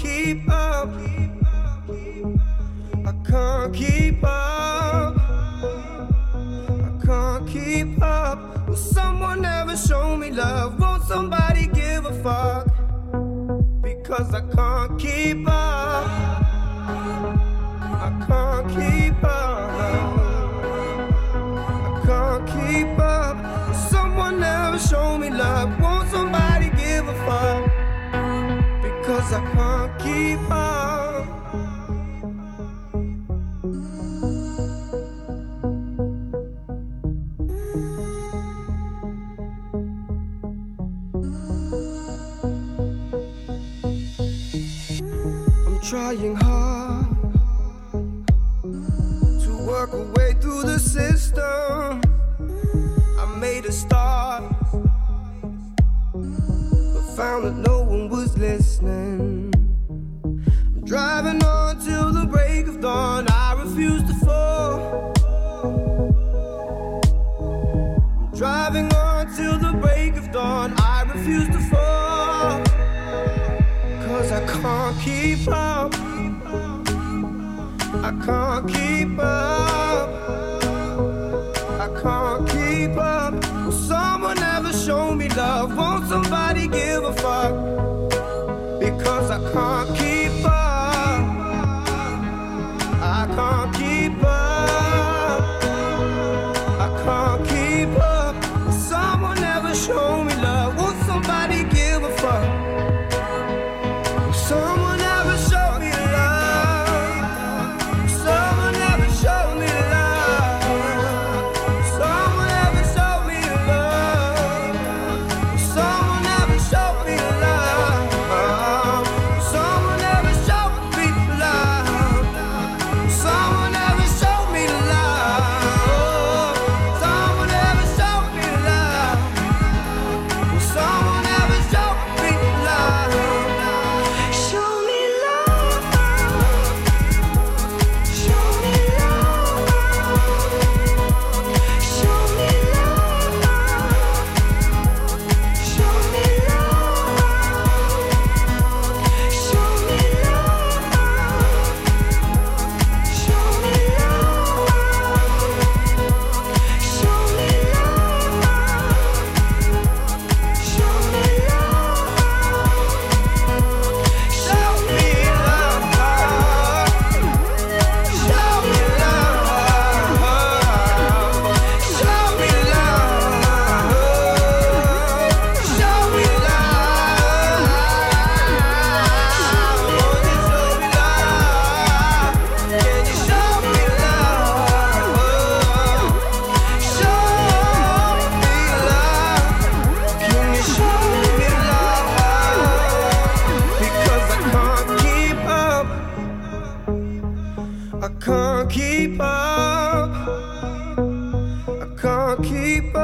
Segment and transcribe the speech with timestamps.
[0.00, 0.39] keep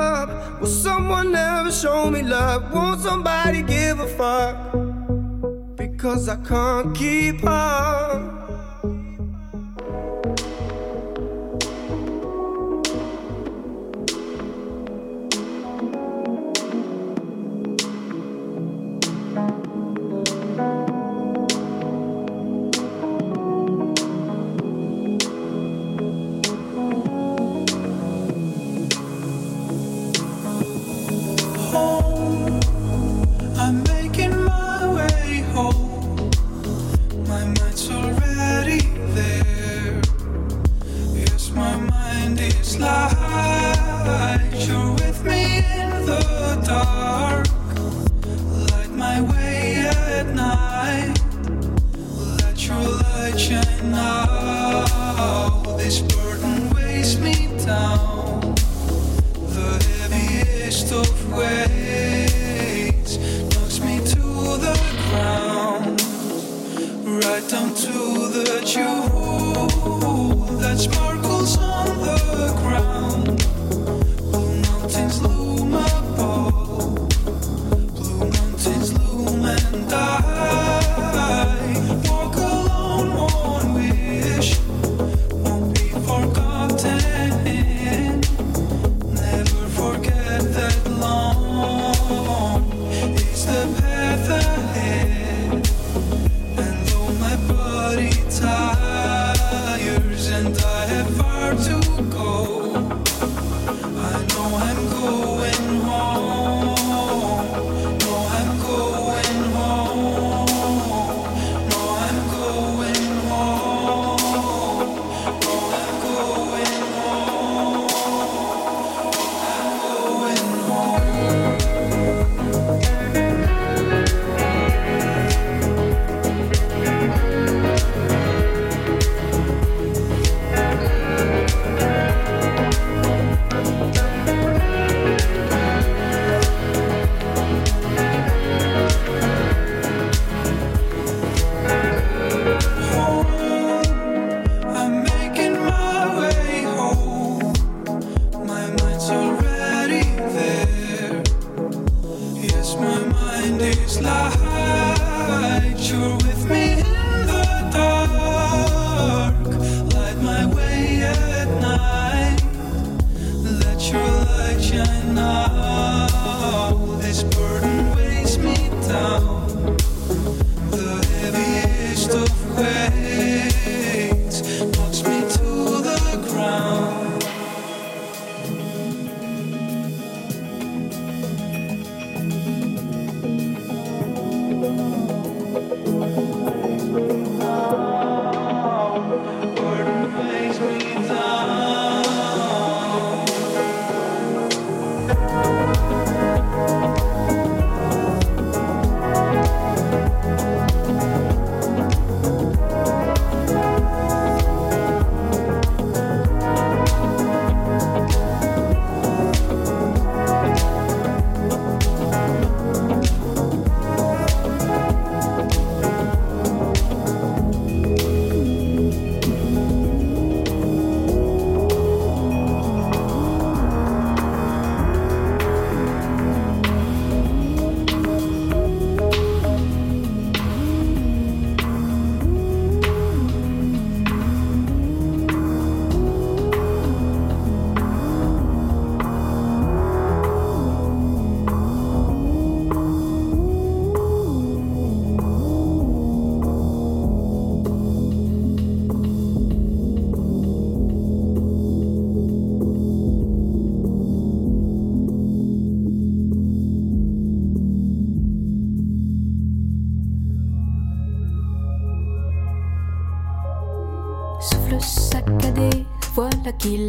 [0.07, 0.61] up?
[0.61, 2.73] Will someone ever show me love?
[2.73, 4.57] Won't somebody give a fuck?
[5.77, 8.36] Because I can't keep up.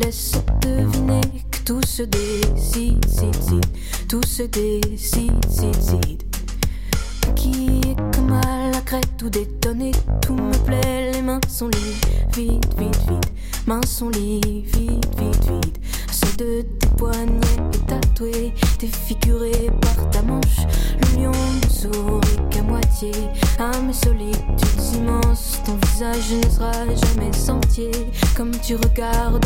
[0.08, 0.32] laisse
[0.62, 1.20] deviner
[1.52, 3.06] que tout se décide,
[4.08, 5.34] tout se décide,
[7.36, 9.92] Qui est comme à la crête, tout détonné,
[10.22, 13.32] tout me plaît, les mains sont libres, vite, vite, vite,
[13.68, 14.48] mains sont libres,
[14.78, 15.80] vite, vite, vite.
[16.10, 19.52] Ceux de tes poignets est tatoué, défiguré
[19.82, 20.60] par ta manche,
[21.02, 23.12] le lion ne sourit qu'à moitié,
[23.60, 27.92] à mes solitudes immenses, ton visage ne sera jamais sentier,
[28.38, 29.46] comme tu regardes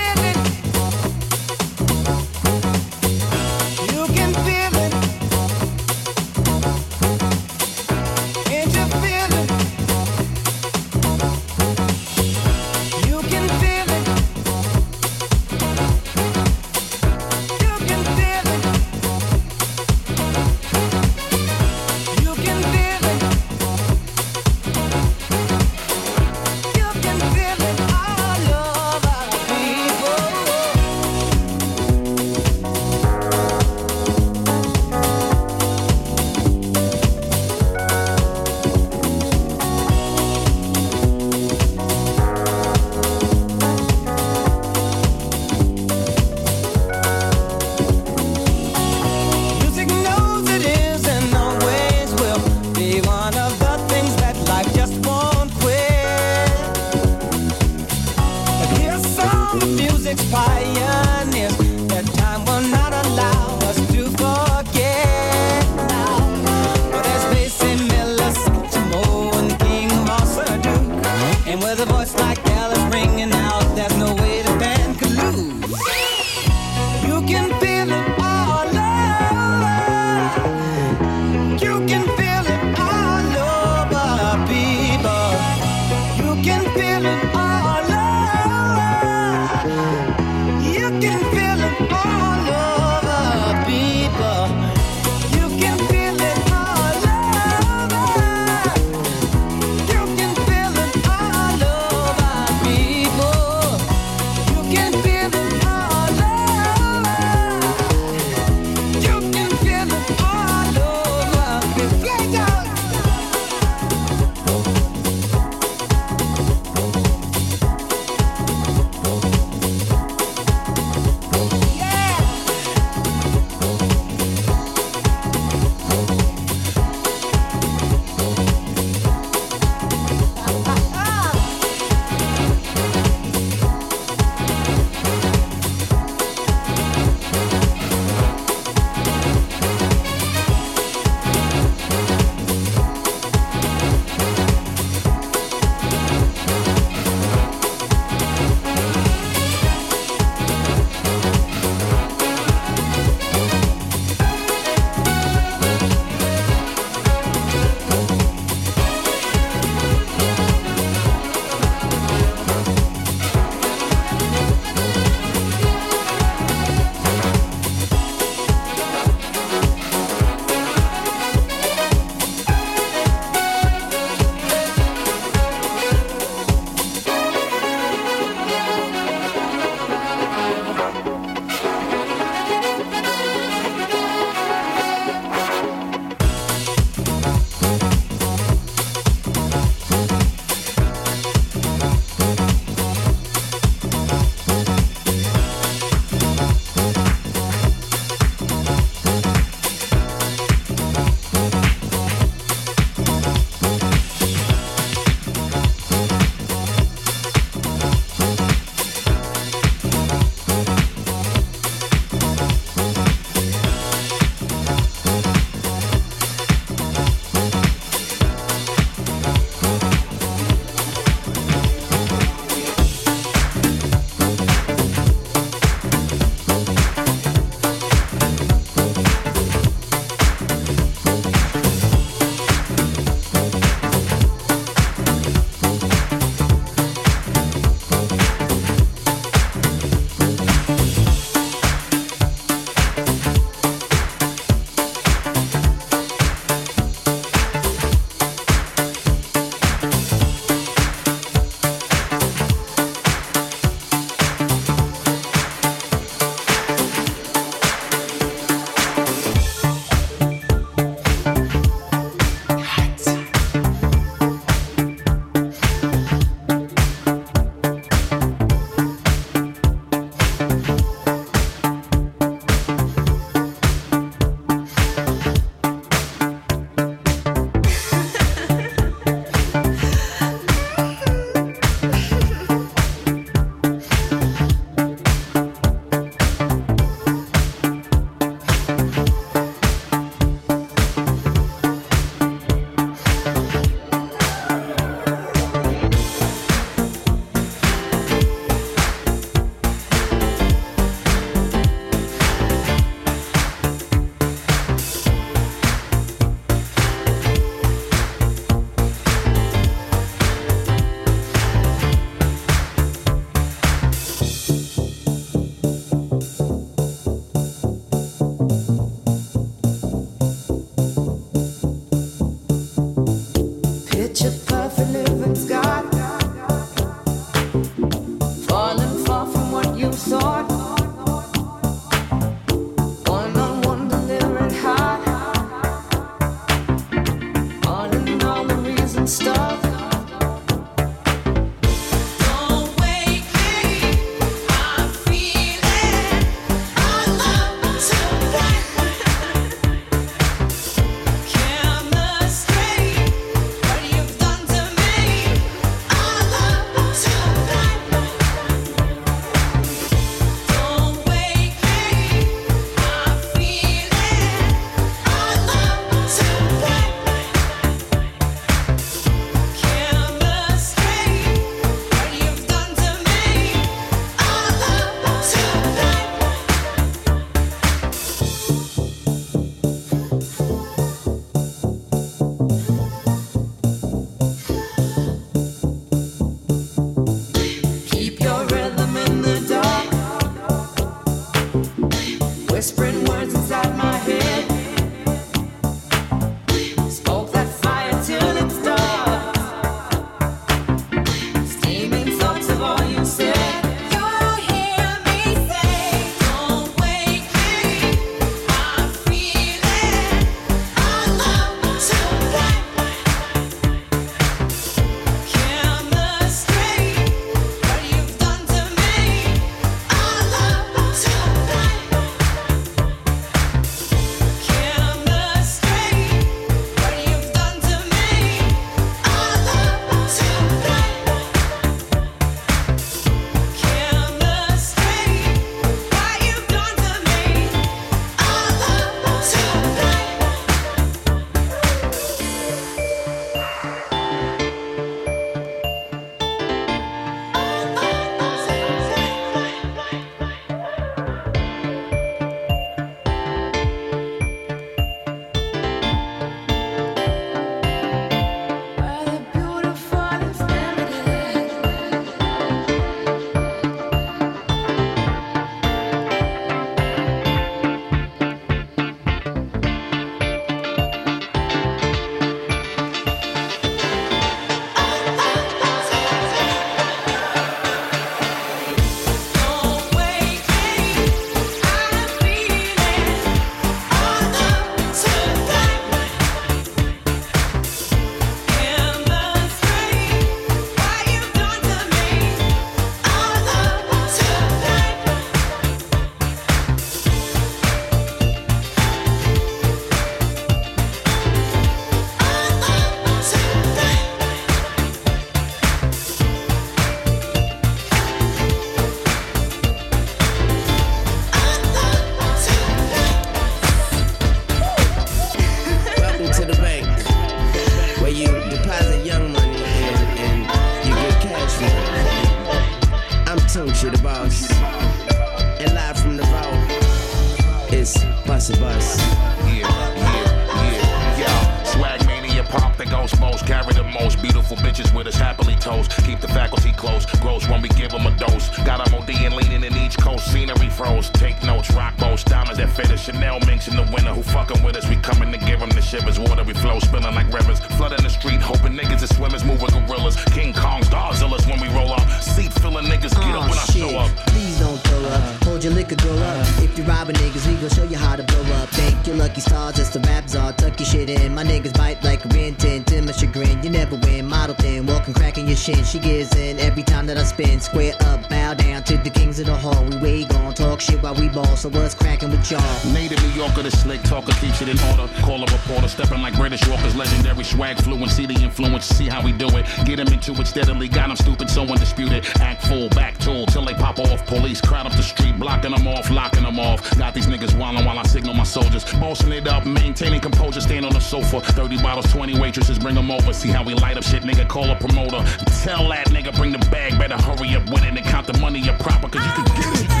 [540.83, 544.61] froze, take notes, rock bones most diamonds that Chanel minks in the winter who fucking
[544.63, 544.87] with us.
[544.87, 546.19] We coming to give them the shivers.
[546.19, 547.59] Water we flow spilling like rivers.
[547.77, 550.15] Flooding the street, hoping niggas swimmers, moving gorillas.
[550.25, 552.07] King Godzilla's when we roll up.
[552.21, 553.83] Seat filling niggas, get oh, up when shit.
[553.83, 554.11] I show up.
[554.17, 555.43] Ah, Please don't throw up.
[555.43, 556.47] Hold your liquor, girl up.
[556.59, 558.69] If you robbing niggas, we gon' show you how to blow up.
[558.69, 560.53] Thank your lucky stars, it's the raps czar.
[560.53, 561.33] Tuck your shit in.
[561.33, 562.83] My niggas bite like a rin tin.
[562.85, 564.27] To my chagrin, you never win.
[564.27, 565.83] Model thin, walking cracking your shin.
[565.83, 567.59] She gives in every time that I spin.
[567.59, 569.83] Square up, bow down to the kings of the hall.
[569.85, 571.55] We way gon' talk shit while we ball.
[571.55, 571.95] So what's
[572.41, 572.93] with y'all.
[572.93, 575.11] Native New Yorker, the slick talker, keeps it in order.
[575.21, 578.11] Call a reporter, stepping like British walkers, legendary swag fluent.
[578.11, 579.65] See the influence, see how we do it.
[579.85, 582.25] Get him into it steadily, got him stupid, so undisputed.
[582.39, 584.25] Act full, back tool, till they pop off.
[584.27, 586.97] Police crowd up the street, blocking them off, locking them off.
[586.97, 588.83] Got these niggas wildin' while I signal my soldiers.
[588.93, 591.41] Bossing it up, maintaining composure, stand on the sofa.
[591.41, 593.33] 30 bottles, 20 waitresses, bring them over.
[593.33, 595.23] See how we light up shit, nigga, call a promoter.
[595.63, 598.67] Tell that nigga, bring the bag, better hurry up with it and count the money
[598.69, 600.00] up proper, cause you can get it.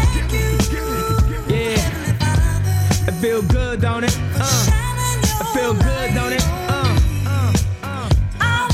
[3.21, 4.17] feel good, don't it?
[4.35, 6.43] Uh, I feel good, don't it?
[6.67, 7.53] Uh, uh,
[7.83, 8.69] uh.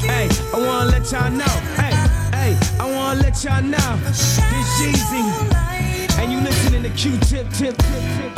[0.00, 1.44] Hey, I wanna let y'all know.
[1.76, 1.92] Hey,
[2.32, 3.96] hey, I wanna let y'all know.
[4.06, 4.38] This
[4.80, 8.37] Jeezy, and you listening to Q-Tip, tip, tip, tip.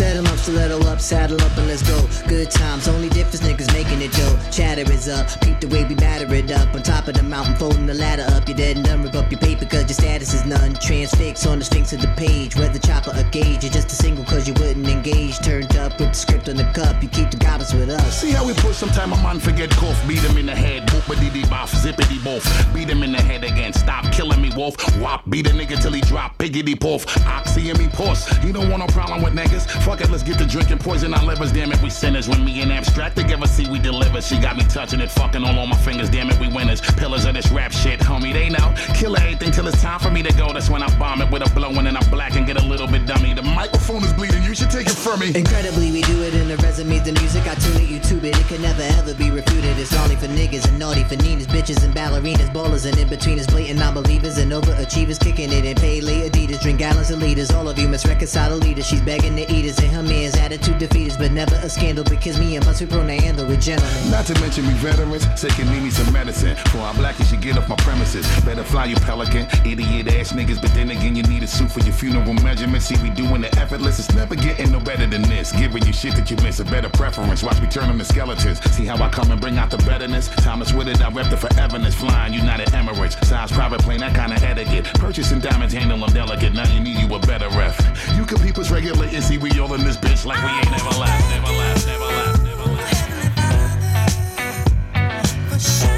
[0.00, 2.08] Saddle up, saddle up, saddle up, and let's go.
[2.26, 5.94] Good times, only difference niggas making it Yo, Chatter is up, peep the way we
[5.94, 6.74] batter it up.
[6.74, 8.48] On top of the mountain, folding the ladder up.
[8.48, 10.72] You're dead and done, rip up your paper, cause your status is none.
[10.76, 13.62] Transfix on the sphinx of the page, whether chopper or gauge.
[13.62, 15.38] You're just a single, cause you wouldn't engage.
[15.40, 18.22] Turned up with the script on the cup, you keep the goblins with us.
[18.22, 20.00] See how we push, sometime a man forget cough.
[20.08, 22.42] Beat him in the head, boopity boff, zippity boff.
[22.72, 24.76] Beat him in the head again, stop killing me, wolf.
[24.98, 27.04] Wop, beat a nigga till he drop, piggity poof.
[27.26, 28.26] Oxy and me pulse.
[28.38, 31.24] He don't want no problem with niggas fuck it, let's get to drinking poison our
[31.24, 32.28] livers, damn it, we sinners.
[32.28, 34.22] When me and abstract together, see we deliver.
[34.22, 36.80] She got me touching it, fucking all on my fingers, damn it, we winners.
[36.80, 38.72] Pillars of this rap shit, homie, they know.
[38.94, 40.52] Kill everything till it's time for me to go.
[40.52, 42.86] That's when I bomb it with a blowing and I black and get a little
[42.86, 43.34] bit dummy.
[43.34, 45.34] The microphone is bleeding, you should take it from me.
[45.34, 47.48] Incredibly, we do it in the resumes, the music.
[47.48, 48.38] I tune it, YouTube it.
[48.38, 49.76] It can never ever be refuted.
[49.76, 53.50] It's naughty for niggas and naughty for ninas, bitches and ballerinas, ballers and in betweeners,
[53.50, 57.50] blatant non-believers and overachievers, kicking it in pay lay Adidas, drink gallons of liters.
[57.50, 58.84] All of you must reconcile the leader.
[58.84, 62.38] She's begging to eat us and her man's attitude defeaters, but never a scandal because
[62.38, 64.10] me and prone to handle with gentlemen.
[64.10, 66.56] Not to mention we veterans, taking need me some medicine.
[66.70, 68.26] For our blackies, you should get off my premises.
[68.44, 70.60] Better fly you pelican, idiot ass niggas.
[70.60, 72.86] But then again, you need a suit for your funeral measurements.
[72.86, 73.98] See, we doing the effortless.
[73.98, 75.52] It's never getting no better than this.
[75.52, 77.42] Giving you shit that you miss, a better preference.
[77.42, 78.60] Watch me turn them to skeletons.
[78.72, 80.28] See how I come and bring out the betterness.
[80.28, 81.94] Thomas with it, I rep the foreverness.
[81.94, 84.84] Flying United Emirates, size private plane, that kind of etiquette.
[84.94, 86.52] Purchasing diamonds, handle them delicate.
[86.54, 87.78] Now you need you a better ref.
[88.16, 89.20] You can peep us regulating.
[89.20, 92.42] See, we all in this bitch like we ain't never left, never left, never left,
[92.42, 93.10] never left.
[95.52, 95.89] I've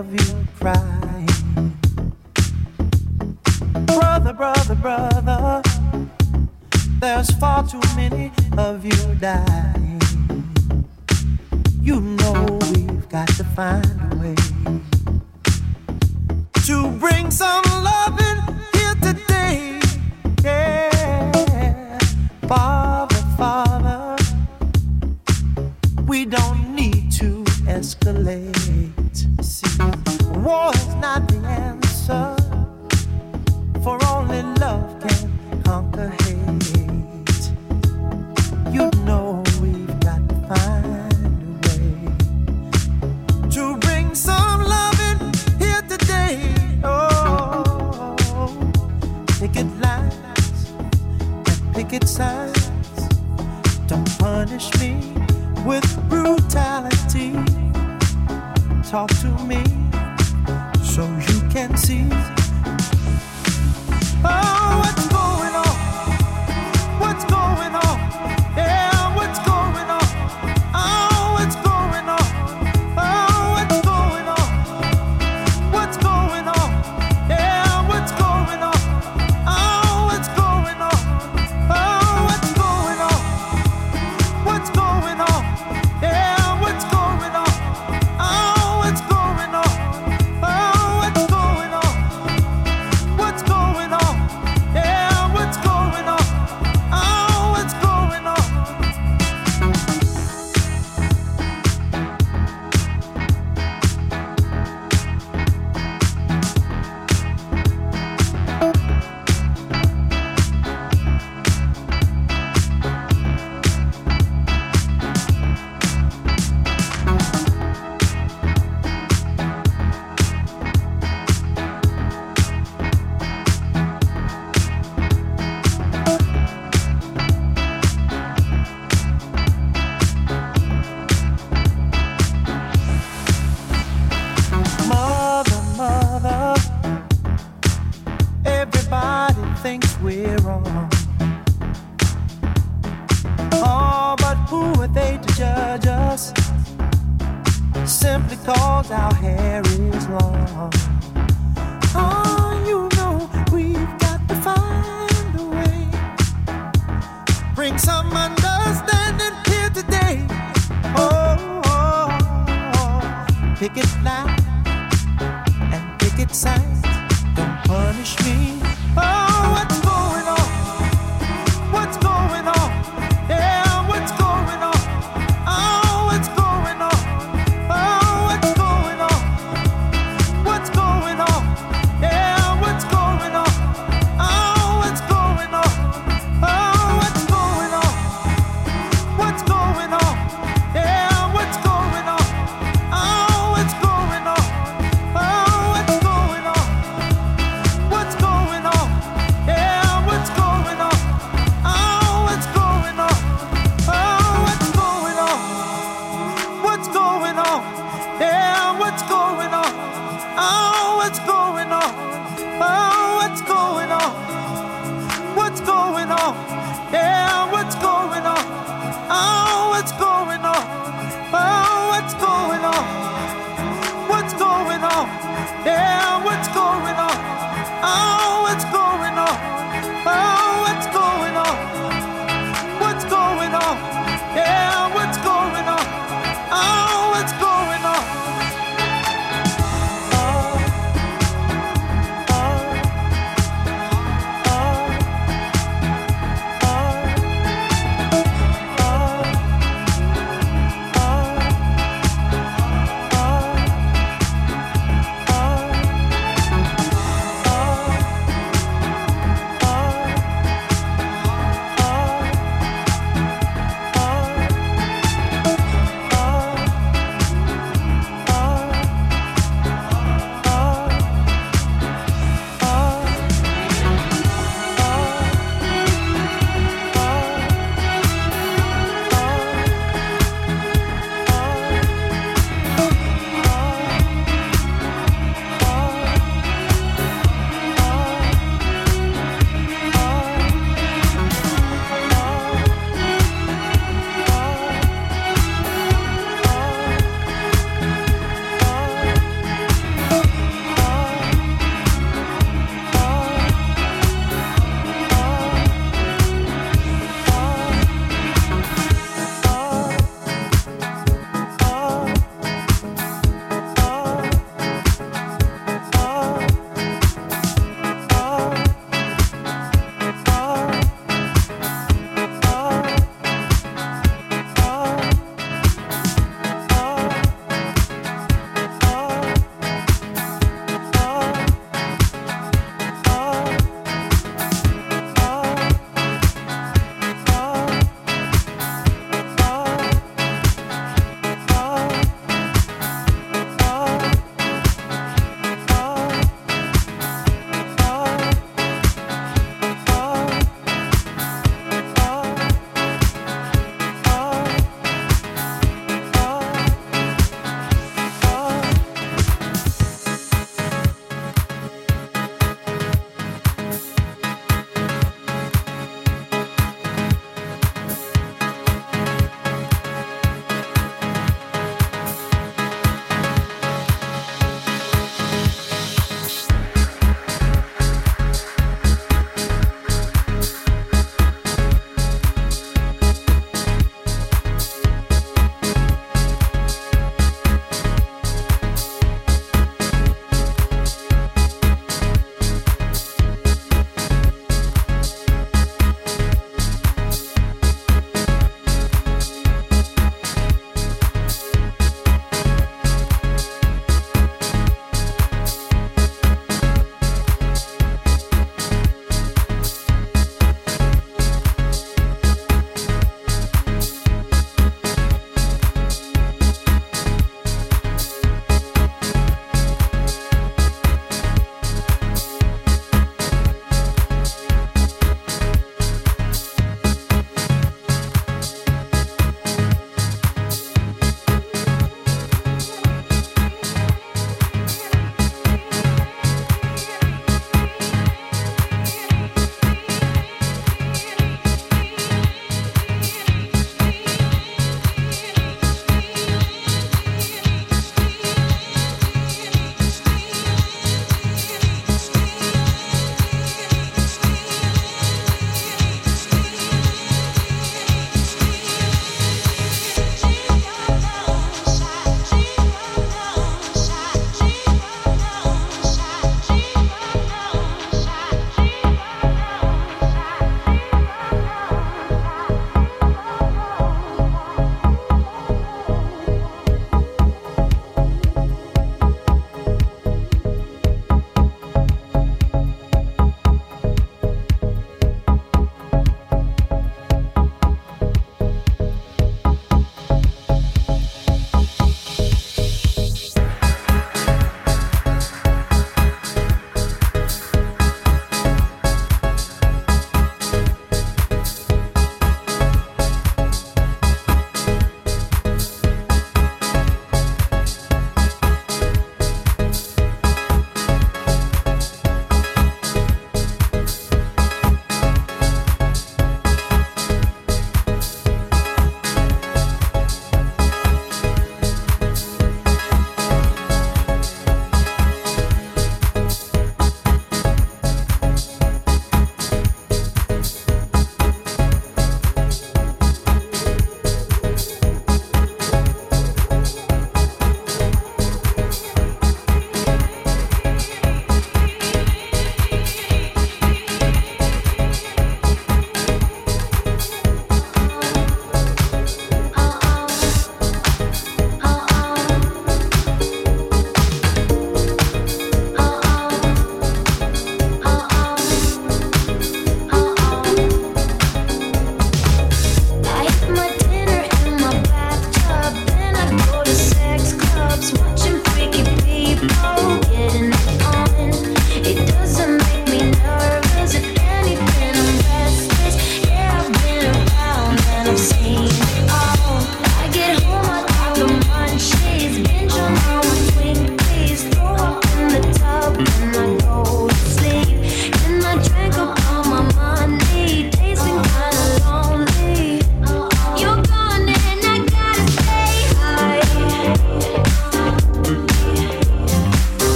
[0.00, 0.29] of you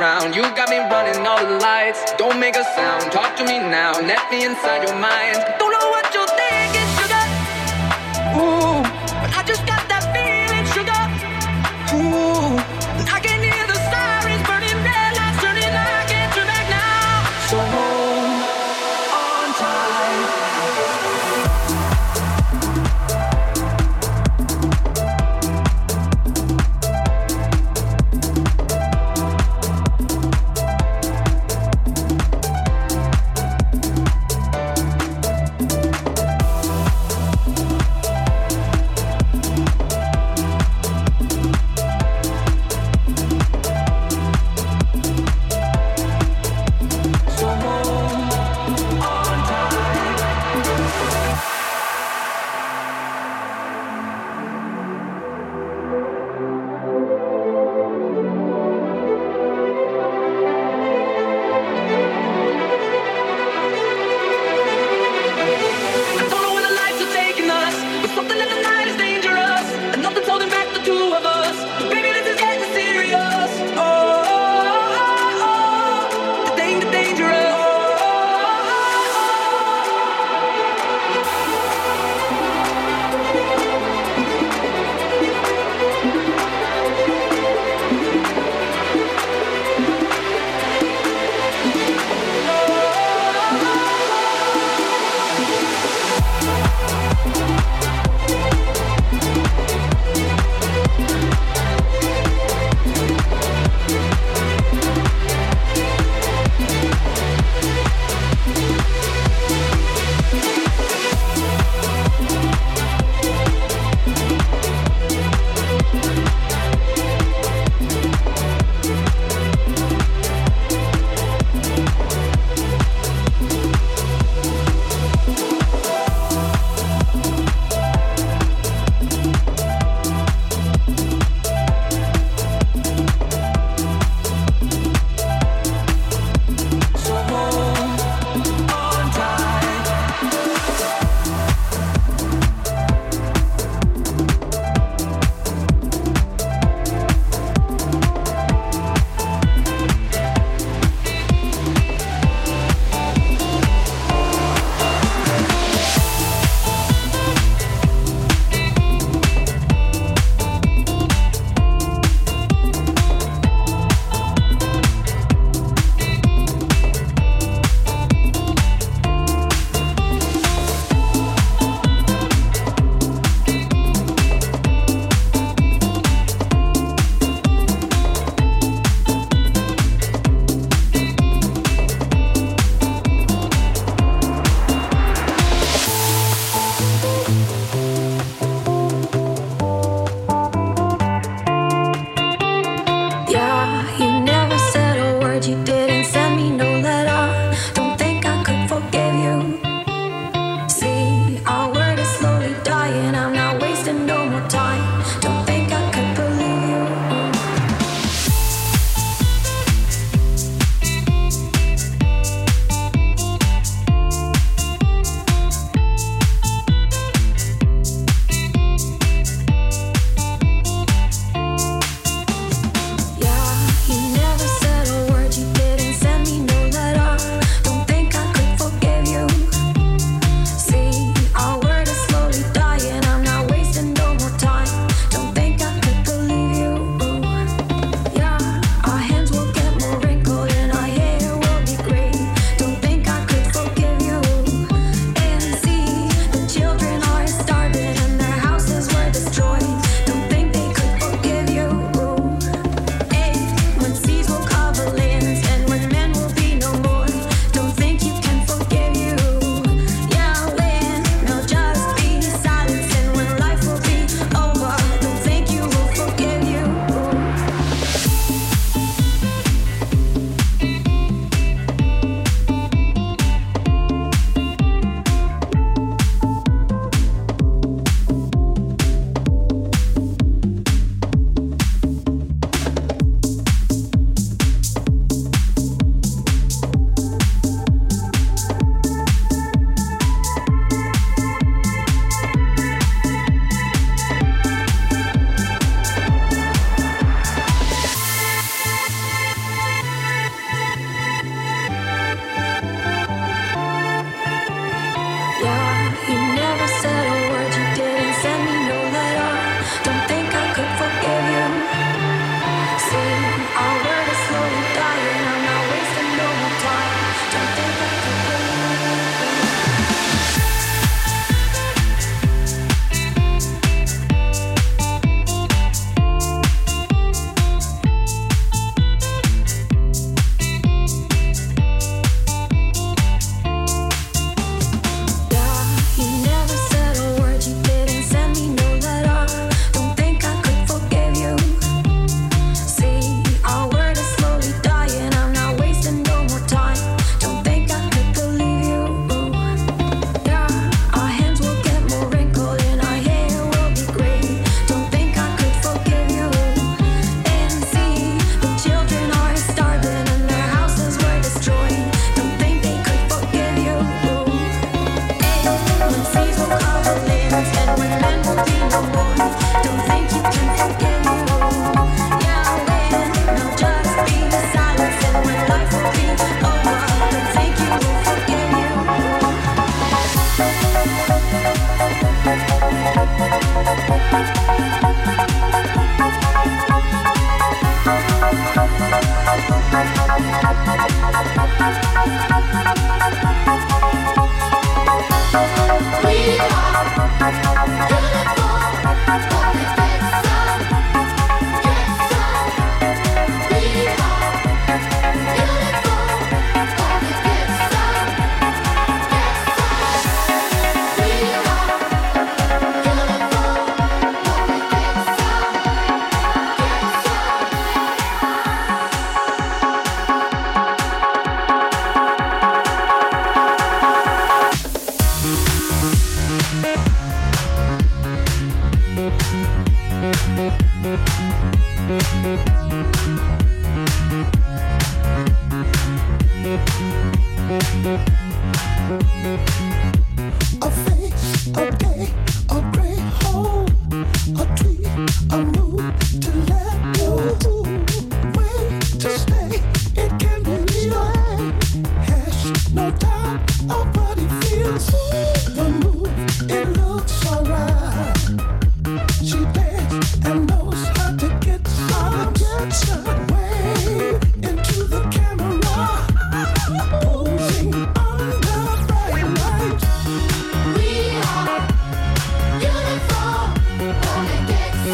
[0.00, 0.34] around.
[0.34, 2.12] You got me running all the lights.
[2.18, 3.12] Don't make a sound.
[3.12, 3.92] Talk to me now.
[3.92, 5.55] Let me inside your mind.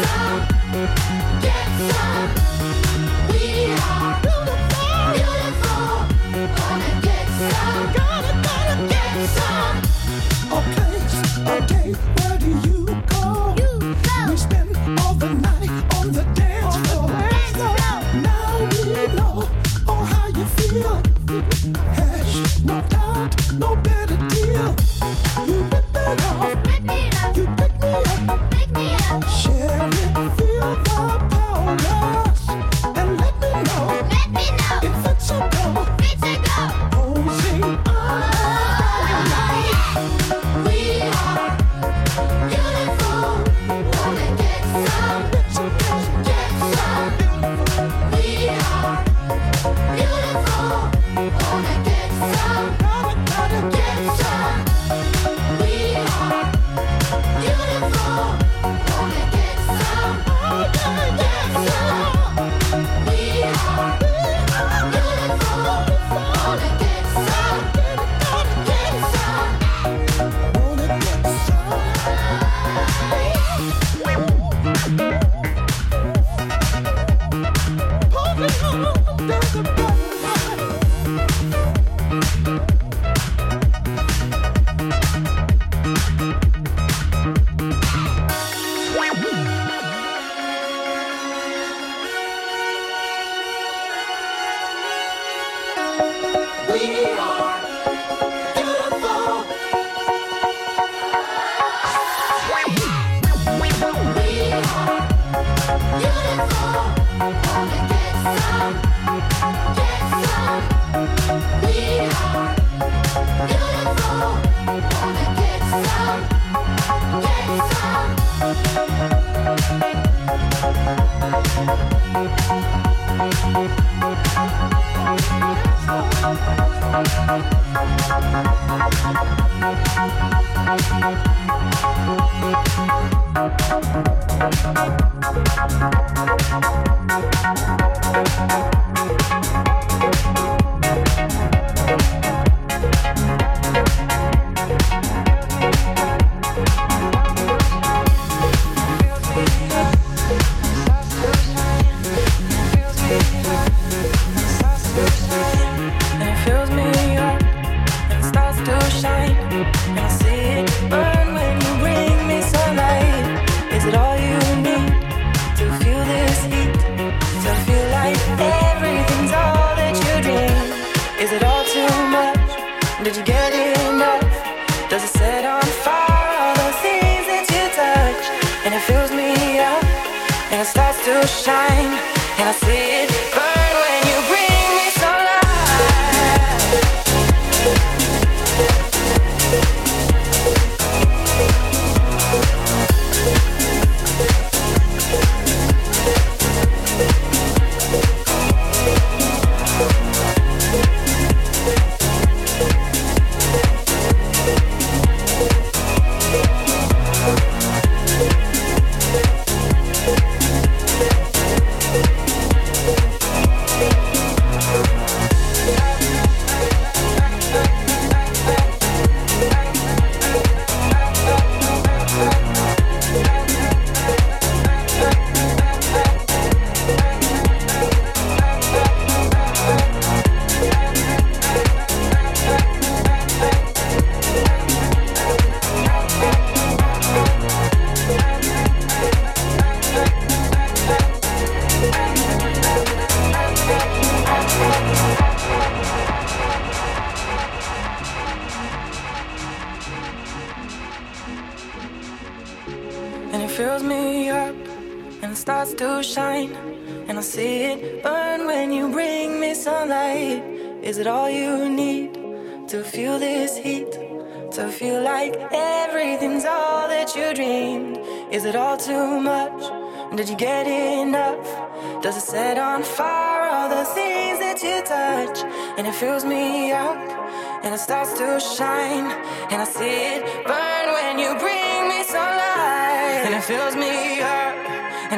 [0.03, 2.22] some, get some.